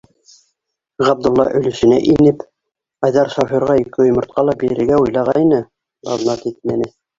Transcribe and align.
Ғабдулла 1.09 1.45
өлөшөнә 1.59 1.99
инеп, 2.13 2.41
Айҙар 3.09 3.31
шофёрға 3.35 3.77
ике 3.83 4.09
йомортҡа 4.09 4.49
ла 4.49 4.59
бирергә 4.65 5.01
уйлағайны, 5.05 5.63
баҙнат 6.11 6.51
итмәне. 6.55 6.93